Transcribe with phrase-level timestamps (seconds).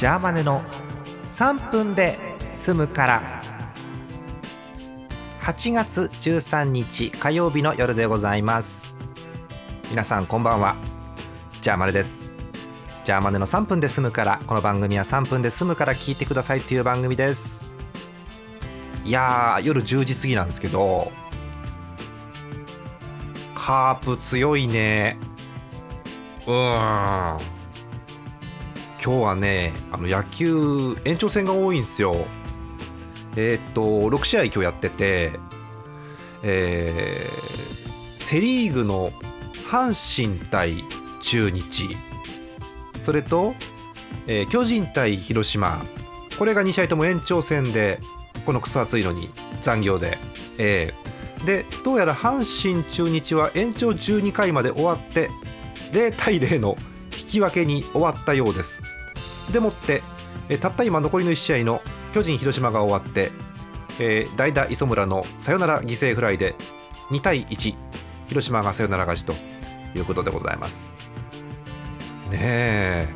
[0.00, 0.62] ジャーマネの
[1.24, 2.18] 3分で
[2.54, 3.42] 済むから。
[5.42, 8.94] 8月13日火曜日の夜でございます。
[9.90, 10.74] 皆さんこんばんは。
[11.60, 12.24] ジャーマネです。
[13.04, 14.40] ジャーマネの3分で済むから。
[14.46, 17.66] この番組は3分で済むから聞いてくださいっていう番組です。
[19.04, 21.12] いやー夜10時過ぎなんですけど
[23.54, 25.18] カープ強いね。
[26.46, 27.59] うーん。
[29.02, 32.14] 今日はねあの野球延長戦が多いんですよ。
[33.36, 35.32] えーっと6試合今日やってて
[36.42, 39.12] えーセ・リーグの
[39.70, 40.84] 阪神対
[41.22, 41.96] 中日。
[43.00, 43.54] それと、
[44.26, 45.82] えー巨人対広島。
[46.38, 48.00] これが2試合とも延長戦で
[48.44, 50.18] この草暑いのに残業で、
[50.58, 51.10] えー
[51.46, 55.30] でどうやら阪神中日は延長12回まで終わって
[55.92, 56.76] 0対0の
[57.12, 58.82] 引き分けに終わったようです。
[59.52, 60.02] でもって、
[60.60, 63.32] たった今残りの1試合の巨人広島が終わって、
[63.98, 66.54] えー代打磯村のサヨナラ犠牲フライで
[67.10, 67.74] 2対1
[68.26, 69.34] 広島がサヨナラ勝ちと
[69.96, 70.88] いうことでございます。
[72.30, 73.08] ねえ。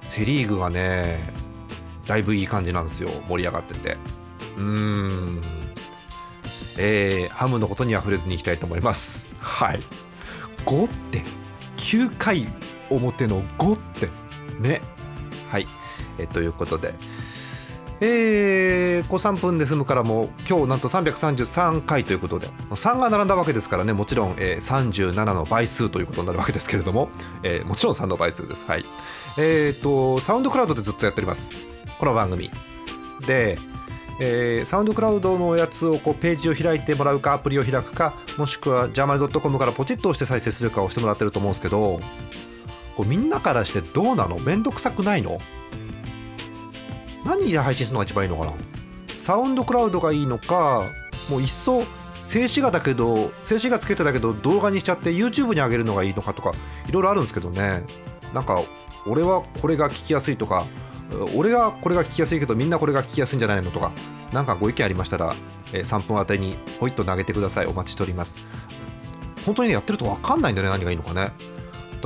[0.00, 1.18] セ・リーグがね
[2.06, 3.96] だいぶいい感じなんですよ盛り上がってて。
[4.56, 5.40] うーん。
[6.78, 9.26] えーハムのことには触れずにいきたいと思います。
[9.38, 9.80] はい。
[10.64, 11.22] 5って
[11.76, 12.46] 9回
[12.90, 14.08] 表の5って。
[14.60, 14.82] ね。
[15.50, 15.66] はい。
[16.18, 16.94] えということで。
[17.98, 22.48] えー、こう3分で済むからも今日なんと333回ということで。
[22.70, 23.92] 3が並んだわけですからね。
[23.92, 27.08] もちろん、えー37の倍数ということになるわけですけれども、
[27.42, 28.66] えーもちろん3の倍数です。
[28.66, 28.84] はい。
[29.38, 31.54] えー、とサウンドクラウドでずっとやっております。
[31.98, 32.50] この番組。
[33.26, 33.58] で、
[34.20, 42.00] えーサウンドクラウドのやつをこうページを開いてもらうかアプリを開くかもしくはジャーマネ .com からポチッと押して再生するかをしてもらってると思うんですけど
[42.96, 44.38] こうみんなからしてどうなの？
[44.38, 45.38] めんどくさくないの？
[47.24, 48.52] 何で配信するのが一番いいのかな？
[49.18, 50.84] サウンドクラウドがいいのか
[51.30, 51.84] もういっそ
[52.22, 56.52] 静止画だけど静止画つけてだけど動画にしちゃって YouTube に上げるのがいいのかとか
[56.88, 57.84] いろいろあるんですけどね。
[58.34, 58.62] なんか
[59.06, 60.66] 俺はこれが聞きやすいとか
[61.36, 63.92] 俺がこれが聞きやすいけどみんなこれが聞きやすいんじゃないのとか
[64.32, 65.36] なんかご意見ありましたら、
[65.72, 67.66] え3分あたりにポイッと投げてください。
[67.66, 68.40] お待ちしております。
[69.44, 71.30] 本当にねやってると分かんないんだね何がいいのかね。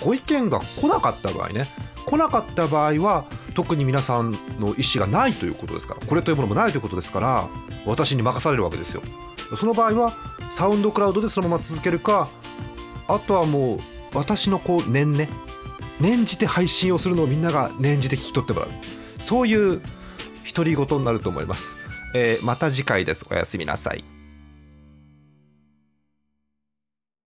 [0.00, 1.68] ご意見が来なかった場合ね
[2.06, 7.48] 来なかった場合は特に皆さんの意思がないということですからこれというものもないということですから
[7.86, 9.02] 私に任されるわけですよ。
[9.56, 10.14] その場合は
[10.50, 12.28] サウンドクラウドでそのまま続けるか
[13.08, 13.78] あとはもう
[14.14, 15.28] 私のこう念ね
[16.00, 18.70] 念じて配信をするのをみんなが念じて聞き取ってもらう。
[19.18, 19.80] そういう
[20.54, 21.76] 独り言になると思います、
[22.14, 23.24] えーまた次回です。
[23.30, 24.11] おやすみなさい。